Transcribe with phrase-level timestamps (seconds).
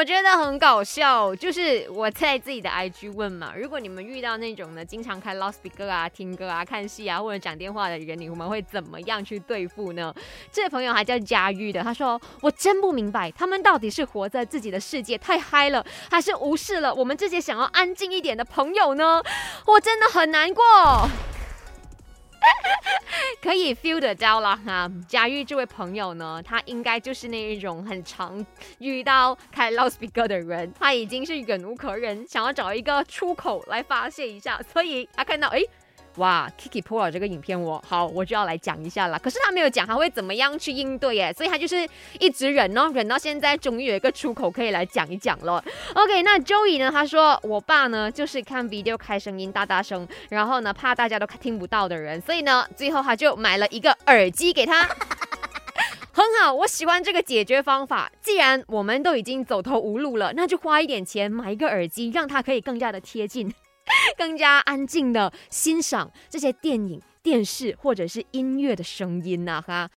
[0.00, 10.10] 我觉得很搞笑，就是我在自己的 IG 问嘛，如果你们遇到那种呢，经常开 loud speaker 啊、听歌啊、看戏啊或者讲电话的人，你们会怎么样去对付呢？
[10.50, 19.22] 这位朋友还叫佳玉的，他说：“我真不明白，他们到底是活在自己的世界太嗨了，还是无视了我们这些想要安静一点的朋友呢？”
[19.68, 20.64] 我真的很难过。
[23.50, 28.46] 可以 feel 得到了哈，佳玉这位朋友呢，他应该就是那一种很常
[28.78, 35.60] 遇到开 loudspeaker 的人，他已经是忍无可忍，想要找一个出口来发泄一下，所以他看到哎。
[36.16, 39.18] 哇，Kiki 播了这个影片，我好，我就要来讲一下了。
[39.18, 45.64] 可是他没有讲他会怎么样去应对耶，所以他就是一直忍哦，忍到现在终于有一个出口可以来讲一讲了。
[45.94, 46.90] OK，那 Joey 呢？
[46.90, 54.82] 他说我爸呢就是看 video 开声音大大声，然后呢怕大家都听不到的人，所以呢最后他就买了一个耳机给他，
[56.12, 58.10] 很好，我喜欢这个解决方法。
[58.20, 63.54] 既然我们都已经走投无路了，那就花一点钱买一个耳机，让他可以更加的贴近。
[64.18, 69.88] 更加安静的欣赏这些电影、电视或者是音乐的声音呐，哈。